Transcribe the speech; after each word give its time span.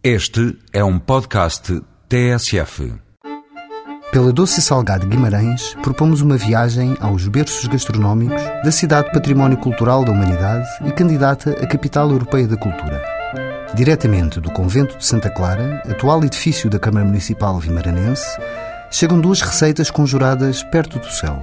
Este 0.00 0.56
é 0.72 0.84
um 0.84 0.96
podcast 0.96 1.82
TSF. 2.08 2.94
Pela 4.12 4.32
Doce 4.32 4.62
Salgado 4.62 5.08
Guimarães, 5.08 5.74
propomos 5.82 6.20
uma 6.20 6.36
viagem 6.36 6.96
aos 7.00 7.26
berços 7.26 7.66
gastronómicos 7.66 8.40
da 8.62 8.70
cidade 8.70 9.10
Património 9.10 9.58
Cultural 9.58 10.04
da 10.04 10.12
Humanidade 10.12 10.68
e 10.86 10.92
candidata 10.92 11.50
à 11.60 11.66
Capital 11.66 12.12
Europeia 12.12 12.46
da 12.46 12.56
Cultura. 12.56 13.02
Diretamente 13.74 14.38
do 14.38 14.52
Convento 14.52 14.96
de 14.96 15.04
Santa 15.04 15.28
Clara, 15.28 15.82
atual 15.90 16.22
edifício 16.22 16.70
da 16.70 16.78
Câmara 16.78 17.04
Municipal 17.04 17.58
Vimaranense, 17.58 18.24
chegam 18.92 19.20
duas 19.20 19.40
receitas 19.40 19.90
conjuradas 19.90 20.62
perto 20.62 21.00
do 21.00 21.10
céu. 21.10 21.42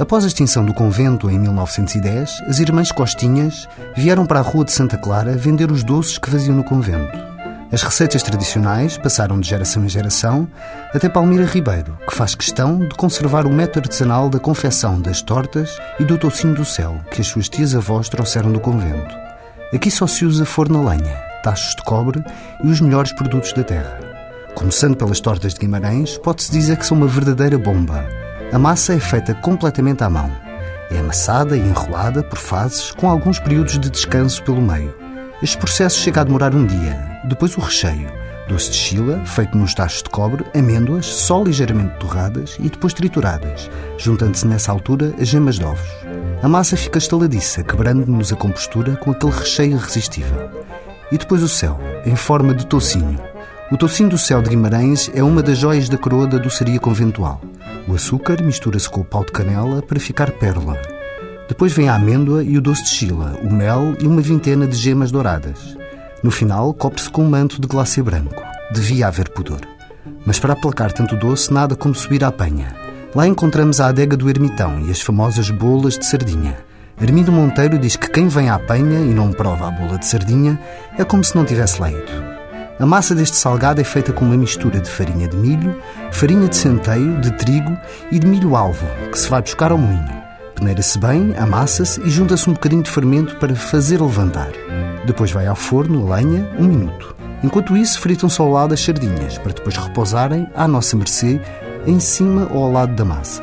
Após 0.00 0.24
a 0.24 0.26
extinção 0.26 0.64
do 0.64 0.74
convento 0.74 1.30
em 1.30 1.38
1910, 1.38 2.42
as 2.48 2.58
irmãs 2.58 2.90
Costinhas 2.90 3.68
vieram 3.96 4.26
para 4.26 4.40
a 4.40 4.42
Rua 4.42 4.64
de 4.64 4.72
Santa 4.72 4.98
Clara 4.98 5.36
vender 5.36 5.70
os 5.70 5.84
doces 5.84 6.18
que 6.18 6.28
faziam 6.28 6.56
no 6.56 6.64
convento. 6.64 7.27
As 7.70 7.82
receitas 7.82 8.22
tradicionais 8.22 8.96
passaram 8.96 9.38
de 9.38 9.46
geração 9.46 9.84
em 9.84 9.88
geração 9.90 10.48
até 10.94 11.06
Palmira 11.06 11.44
Ribeiro, 11.44 11.98
que 12.08 12.14
faz 12.14 12.34
questão 12.34 12.78
de 12.78 12.94
conservar 12.94 13.46
o 13.46 13.52
método 13.52 13.80
artesanal 13.80 14.30
da 14.30 14.38
confecção 14.38 14.98
das 14.98 15.20
tortas 15.20 15.78
e 16.00 16.04
do 16.04 16.16
tocinho 16.16 16.54
do 16.54 16.64
céu 16.64 16.98
que 17.10 17.20
as 17.20 17.26
suas 17.26 17.46
tias-avós 17.46 18.08
trouxeram 18.08 18.50
do 18.50 18.58
convento. 18.58 19.14
Aqui 19.72 19.90
só 19.90 20.06
se 20.06 20.24
usa 20.24 20.46
forno 20.46 20.80
a 20.80 20.94
lenha, 20.94 21.14
tachos 21.42 21.76
de 21.76 21.82
cobre 21.82 22.24
e 22.64 22.68
os 22.68 22.80
melhores 22.80 23.12
produtos 23.12 23.52
da 23.52 23.62
terra. 23.62 24.00
Começando 24.54 24.96
pelas 24.96 25.20
tortas 25.20 25.52
de 25.52 25.60
Guimarães, 25.60 26.16
pode-se 26.16 26.50
dizer 26.50 26.78
que 26.78 26.86
são 26.86 26.96
uma 26.96 27.06
verdadeira 27.06 27.58
bomba. 27.58 28.08
A 28.50 28.58
massa 28.58 28.94
é 28.94 28.98
feita 28.98 29.34
completamente 29.34 30.02
à 30.02 30.08
mão. 30.08 30.32
É 30.90 30.98
amassada 30.98 31.54
e 31.54 31.60
enrolada 31.60 32.22
por 32.22 32.38
fases, 32.38 32.92
com 32.92 33.10
alguns 33.10 33.38
períodos 33.38 33.78
de 33.78 33.90
descanso 33.90 34.42
pelo 34.42 34.62
meio. 34.62 35.07
Este 35.40 35.56
processo 35.56 36.00
chega 36.00 36.20
a 36.20 36.24
demorar 36.24 36.52
um 36.52 36.66
dia. 36.66 37.20
Depois 37.24 37.56
o 37.56 37.60
recheio. 37.60 38.10
Doce 38.48 38.70
de 38.70 38.76
chila, 38.76 39.24
feito 39.24 39.56
nos 39.56 39.72
tachos 39.72 40.02
de 40.02 40.10
cobre, 40.10 40.44
amêndoas, 40.52 41.06
só 41.06 41.40
ligeiramente 41.40 41.96
torradas 42.00 42.56
e 42.58 42.68
depois 42.68 42.92
trituradas, 42.92 43.70
juntando-se 43.96 44.46
nessa 44.48 44.72
altura 44.72 45.14
as 45.20 45.28
gemas 45.28 45.56
de 45.56 45.64
ovos. 45.64 45.88
A 46.42 46.48
massa 46.48 46.76
fica 46.76 46.98
estaladiça, 46.98 47.62
quebrando-nos 47.62 48.32
a 48.32 48.36
compostura 48.36 48.96
com 48.96 49.12
aquele 49.12 49.30
recheio 49.32 49.76
irresistível. 49.76 50.50
E 51.12 51.16
depois 51.18 51.40
o 51.40 51.48
céu, 51.48 51.78
em 52.04 52.16
forma 52.16 52.52
de 52.52 52.66
tocinho. 52.66 53.20
O 53.70 53.76
tocinho 53.76 54.08
do 54.08 54.18
céu 54.18 54.42
de 54.42 54.50
Guimarães 54.50 55.08
é 55.14 55.22
uma 55.22 55.42
das 55.42 55.58
joias 55.58 55.88
da 55.88 55.98
coroa 55.98 56.26
da 56.26 56.38
doçaria 56.38 56.80
conventual. 56.80 57.40
O 57.86 57.94
açúcar 57.94 58.42
mistura-se 58.42 58.88
com 58.90 59.02
o 59.02 59.04
pau 59.04 59.24
de 59.24 59.30
canela 59.30 59.82
para 59.82 60.00
ficar 60.00 60.32
pérola. 60.32 60.97
Depois 61.48 61.72
vem 61.72 61.88
a 61.88 61.94
amêndoa 61.94 62.44
e 62.44 62.58
o 62.58 62.60
doce 62.60 62.84
de 62.84 62.90
chila, 62.90 63.38
o 63.42 63.50
mel 63.50 63.96
e 63.98 64.06
uma 64.06 64.20
vintena 64.20 64.66
de 64.66 64.76
gemas 64.76 65.10
douradas. 65.10 65.76
No 66.22 66.30
final, 66.30 66.74
cobre-se 66.74 67.08
com 67.08 67.24
um 67.24 67.30
manto 67.30 67.58
de 67.58 67.66
glacê 67.66 68.02
branco. 68.02 68.42
Devia 68.70 69.06
haver 69.06 69.30
pudor. 69.30 69.60
Mas 70.26 70.38
para 70.38 70.52
aplacar 70.52 70.92
tanto 70.92 71.16
doce, 71.16 71.52
nada 71.52 71.74
como 71.74 71.94
subir 71.94 72.22
à 72.22 72.30
penha. 72.30 72.76
Lá 73.14 73.26
encontramos 73.26 73.80
a 73.80 73.86
adega 73.86 74.14
do 74.14 74.28
ermitão 74.28 74.84
e 74.86 74.90
as 74.90 75.00
famosas 75.00 75.50
bolas 75.50 75.98
de 75.98 76.04
sardinha. 76.04 76.56
Armindo 77.00 77.32
Monteiro 77.32 77.78
diz 77.78 77.96
que 77.96 78.10
quem 78.10 78.28
vem 78.28 78.50
à 78.50 78.58
penha 78.58 79.00
e 79.00 79.14
não 79.14 79.32
prova 79.32 79.68
a 79.68 79.70
bola 79.70 79.96
de 79.96 80.04
sardinha 80.04 80.60
é 80.98 81.04
como 81.04 81.24
se 81.24 81.34
não 81.34 81.46
tivesse 81.46 81.80
leito. 81.80 82.12
A 82.78 82.84
massa 82.84 83.14
deste 83.14 83.36
salgado 83.36 83.80
é 83.80 83.84
feita 83.84 84.12
com 84.12 84.24
uma 84.26 84.36
mistura 84.36 84.80
de 84.80 84.90
farinha 84.90 85.26
de 85.26 85.36
milho, 85.36 85.80
farinha 86.12 86.46
de 86.46 86.56
centeio, 86.56 87.18
de 87.20 87.32
trigo 87.38 87.76
e 88.12 88.18
de 88.18 88.26
milho 88.26 88.54
alvo, 88.54 88.86
que 89.10 89.18
se 89.18 89.28
vai 89.30 89.40
buscar 89.40 89.72
ao 89.72 89.78
moinho. 89.78 90.27
Peneira-se 90.58 90.98
bem, 90.98 91.36
amassa-se 91.38 92.00
e 92.00 92.10
junta-se 92.10 92.50
um 92.50 92.52
bocadinho 92.52 92.82
de 92.82 92.90
fermento 92.90 93.36
para 93.36 93.54
fazer 93.54 94.02
levantar. 94.02 94.50
Depois 95.06 95.30
vai 95.30 95.46
ao 95.46 95.54
forno, 95.54 96.12
a 96.12 96.16
lenha, 96.16 96.50
um 96.58 96.64
minuto. 96.64 97.14
Enquanto 97.44 97.76
isso, 97.76 98.00
fritam-se 98.00 98.40
ao 98.40 98.50
lado 98.50 98.74
as 98.74 98.80
sardinhas, 98.80 99.38
para 99.38 99.52
depois 99.52 99.76
repousarem 99.76 100.48
à 100.56 100.66
nossa 100.66 100.96
mercê, 100.96 101.40
em 101.86 102.00
cima 102.00 102.48
ou 102.52 102.64
ao 102.64 102.72
lado 102.72 102.92
da 102.96 103.04
massa. 103.04 103.40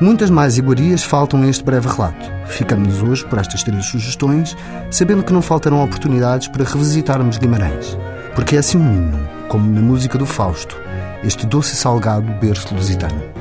Muitas 0.00 0.30
mais 0.30 0.56
iguarias 0.56 1.02
faltam 1.02 1.42
a 1.42 1.48
este 1.48 1.64
breve 1.64 1.88
relato. 1.88 2.30
Ficamos 2.46 3.02
hoje 3.02 3.26
por 3.26 3.40
estas 3.40 3.64
três 3.64 3.84
sugestões, 3.86 4.56
sabendo 4.92 5.24
que 5.24 5.32
não 5.32 5.42
faltarão 5.42 5.82
oportunidades 5.82 6.46
para 6.46 6.62
revisitarmos 6.62 7.36
Guimarães. 7.36 7.98
Porque 8.36 8.54
é 8.54 8.60
assim 8.60 8.78
um 8.78 8.94
hino, 8.94 9.28
como 9.48 9.68
na 9.68 9.80
música 9.80 10.16
do 10.16 10.24
Fausto, 10.24 10.80
este 11.24 11.46
doce 11.46 11.74
e 11.74 11.76
salgado 11.76 12.32
berço 12.40 12.72
lusitano. 12.72 13.34